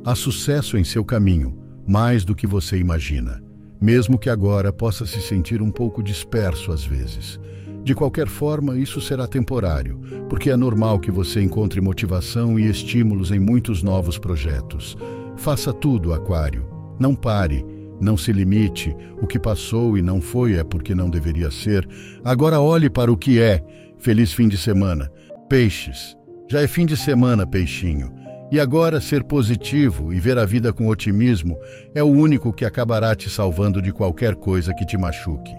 Há 0.05 0.17
sucesso 0.17 0.77
em 0.77 0.83
seu 0.83 1.05
caminho, 1.05 1.65
mais 1.87 2.25
do 2.25 2.35
que 2.35 2.47
você 2.47 2.79
imagina, 2.79 3.43
mesmo 3.81 4.19
que 4.19 4.31
agora 4.31 4.73
possa 4.73 5.07
se 5.07 5.21
sentir 5.21 5.63
um 5.63 5.71
pouco 5.71 6.03
disperso 6.03 6.73
às 6.73 6.85
vezes. 6.85 7.39
De 7.85 7.95
qualquer 7.95 8.27
forma, 8.27 8.77
isso 8.77 9.01
será 9.01 9.27
temporário, 9.27 10.01
porque 10.29 10.51
é 10.51 10.57
normal 10.57 10.99
que 10.99 11.11
você 11.11 11.41
encontre 11.41 11.81
motivação 11.81 12.59
e 12.59 12.69
estímulos 12.69 13.31
em 13.31 13.39
muitos 13.39 13.83
novos 13.83 14.19
projetos. 14.19 14.97
Faça 15.37 15.73
tudo, 15.73 16.13
Aquário. 16.13 16.67
Não 16.99 17.15
pare 17.15 17.65
não 18.01 18.17
se 18.17 18.33
limite, 18.33 18.95
o 19.21 19.27
que 19.27 19.39
passou 19.39 19.97
e 19.97 20.03
não 20.03 20.21
foi 20.21 20.55
é 20.55 20.65
porque 20.65 20.95
não 20.95 21.09
deveria 21.09 21.51
ser. 21.51 21.89
Agora 22.23 22.61
olhe 22.61 22.91
para 22.91 23.11
o 23.11 23.17
que 23.17 23.41
é. 23.41 23.65
Feliz 23.99 24.33
fim 24.33 24.49
de 24.49 24.59
semana. 24.59 25.11
Peixes. 25.49 26.17
Já 26.49 26.61
é 26.61 26.67
fim 26.67 26.85
de 26.85 26.97
semana, 26.97 27.47
peixinho. 27.47 28.13
E 28.51 28.61
agora 28.61 29.01
ser 29.01 29.25
positivo 29.25 30.13
e 30.13 30.21
ver 30.21 30.39
a 30.39 30.45
vida 30.45 30.73
com 30.73 30.87
otimismo 30.87 31.59
é 31.93 32.03
o 32.03 32.07
único 32.07 32.53
que 32.53 32.65
acabará 32.65 33.15
te 33.15 33.29
salvando 33.29 33.83
de 33.83 33.93
qualquer 33.93 34.37
coisa 34.37 34.73
que 34.73 34.87
te 34.87 34.97
machuque. 34.97 35.53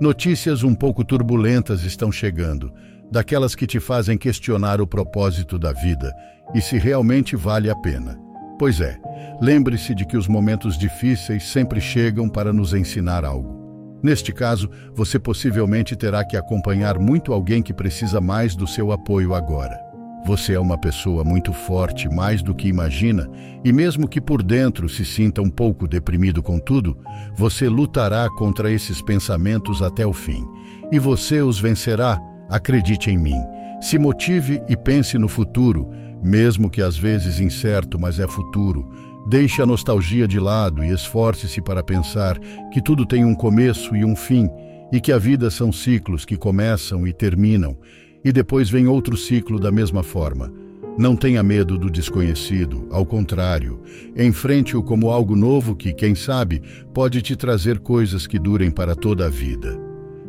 Notícias 0.00 0.62
um 0.62 0.74
pouco 0.74 1.04
turbulentas 1.04 1.82
estão 1.82 2.12
chegando, 2.12 2.72
daquelas 3.10 3.56
que 3.56 3.66
te 3.66 3.80
fazem 3.80 4.16
questionar 4.16 4.80
o 4.80 4.86
propósito 4.86 5.58
da 5.58 5.72
vida 5.72 6.14
e 6.54 6.60
se 6.60 6.78
realmente 6.78 7.34
vale 7.34 7.68
a 7.68 7.74
pena. 7.74 8.16
Pois 8.58 8.80
é, 8.80 8.96
lembre-se 9.42 9.92
de 9.92 10.06
que 10.06 10.16
os 10.16 10.28
momentos 10.28 10.78
difíceis 10.78 11.48
sempre 11.48 11.80
chegam 11.80 12.28
para 12.28 12.52
nos 12.52 12.72
ensinar 12.74 13.24
algo. 13.24 13.58
Neste 14.02 14.32
caso, 14.32 14.70
você 14.94 15.18
possivelmente 15.18 15.96
terá 15.96 16.24
que 16.24 16.36
acompanhar 16.36 16.98
muito 16.98 17.32
alguém 17.32 17.60
que 17.60 17.74
precisa 17.74 18.20
mais 18.20 18.54
do 18.54 18.66
seu 18.66 18.92
apoio 18.92 19.34
agora. 19.34 19.89
Você 20.26 20.52
é 20.52 20.60
uma 20.60 20.78
pessoa 20.78 21.24
muito 21.24 21.52
forte, 21.52 22.08
mais 22.08 22.42
do 22.42 22.54
que 22.54 22.68
imagina, 22.68 23.28
e 23.64 23.72
mesmo 23.72 24.06
que 24.06 24.20
por 24.20 24.42
dentro 24.42 24.88
se 24.88 25.04
sinta 25.04 25.40
um 25.40 25.48
pouco 25.50 25.88
deprimido 25.88 26.42
com 26.42 26.58
tudo, 26.58 26.96
você 27.34 27.68
lutará 27.68 28.28
contra 28.36 28.70
esses 28.70 29.00
pensamentos 29.00 29.82
até 29.82 30.06
o 30.06 30.12
fim. 30.12 30.46
E 30.92 30.98
você 30.98 31.40
os 31.40 31.58
vencerá, 31.58 32.20
acredite 32.48 33.10
em 33.10 33.18
mim. 33.18 33.40
Se 33.80 33.98
motive 33.98 34.62
e 34.68 34.76
pense 34.76 35.16
no 35.16 35.28
futuro, 35.28 35.88
mesmo 36.22 36.68
que 36.68 36.82
às 36.82 36.96
vezes 36.96 37.40
incerto, 37.40 37.98
mas 37.98 38.20
é 38.20 38.28
futuro. 38.28 38.88
Deixe 39.28 39.62
a 39.62 39.66
nostalgia 39.66 40.28
de 40.28 40.38
lado 40.38 40.84
e 40.84 40.92
esforce-se 40.92 41.62
para 41.62 41.82
pensar 41.82 42.38
que 42.72 42.82
tudo 42.82 43.06
tem 43.06 43.24
um 43.24 43.34
começo 43.34 43.96
e 43.96 44.04
um 44.04 44.14
fim, 44.14 44.48
e 44.92 45.00
que 45.00 45.12
a 45.12 45.18
vida 45.18 45.50
são 45.50 45.72
ciclos 45.72 46.24
que 46.24 46.36
começam 46.36 47.06
e 47.06 47.12
terminam, 47.12 47.76
e 48.24 48.32
depois 48.32 48.68
vem 48.68 48.86
outro 48.86 49.16
ciclo 49.16 49.58
da 49.58 49.70
mesma 49.70 50.02
forma. 50.02 50.52
Não 50.98 51.16
tenha 51.16 51.42
medo 51.42 51.78
do 51.78 51.90
desconhecido, 51.90 52.86
ao 52.90 53.06
contrário, 53.06 53.80
enfrente-o 54.16 54.82
como 54.82 55.10
algo 55.10 55.34
novo 55.34 55.74
que, 55.74 55.92
quem 55.92 56.14
sabe, 56.14 56.60
pode 56.92 57.22
te 57.22 57.34
trazer 57.36 57.78
coisas 57.78 58.26
que 58.26 58.38
durem 58.38 58.70
para 58.70 58.94
toda 58.94 59.26
a 59.26 59.28
vida. 59.28 59.80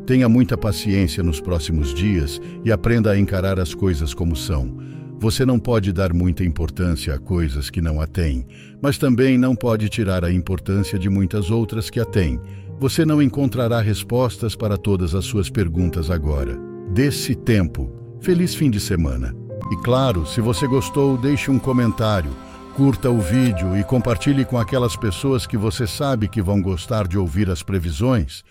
Tenha 0.06 0.30
muita 0.30 0.58
paciência 0.58 1.22
nos 1.22 1.42
próximos 1.42 1.94
dias 1.94 2.39
e 2.63 2.72
aprenda 2.72 3.12
a 3.12 3.20
encarar 3.20 3.60
as 3.60 3.74
coisas 3.74 4.13
como 4.13 4.36
são. 4.36 4.78
Você 5.20 5.46
não 5.46 5.60
pode 5.60 5.92
dar 5.92 6.13
muita 6.13 6.44
importância 6.44 7.13
a 7.13 7.20
coisas 7.20 7.70
que 7.70 7.82
não 7.82 8.02
a 8.02 8.08
têm, 8.08 8.46
mas 8.82 8.98
também 8.98 9.38
não 9.38 9.56
pode 9.56 9.89
tirar 9.89 10.24
a 10.24 10.32
importância 10.32 10.98
de 10.98 11.10
muitas 11.10 11.52
outras 11.52 11.89
que 11.89 12.00
a 12.00 12.06
têm. 12.06 12.39
Você 12.80 13.06
não 13.06 13.22
encontrará 13.22 13.82
respostas 13.82 14.56
para 14.56 14.78
todas 14.78 15.13
as 15.13 15.26
suas 15.26 15.50
perguntas 15.50 16.10
agora. 16.10 16.71
Desse 16.93 17.34
tempo. 17.34 17.89
Feliz 18.19 18.54
fim 18.54 18.69
de 18.69 18.77
semana. 18.77 19.34
E 19.71 19.77
claro, 19.77 20.25
se 20.25 20.41
você 20.41 20.67
gostou, 20.67 21.17
deixe 21.17 21.49
um 21.49 21.58
comentário, 21.58 22.36
curta 22.75 23.10
o 23.10 23.17
vídeo 23.17 23.77
e 23.77 23.84
compartilhe 23.86 24.43
com 24.43 24.58
aquelas 24.58 24.97
pessoas 24.97 25.47
que 25.47 25.56
você 25.56 25.88
sabe 25.88 26.27
que 26.27 26.41
vão 26.41 26.62
gostar 26.62 27.08
de 27.08 27.17
ouvir 27.17 27.49
as 27.49 27.63
previsões. 27.63 28.43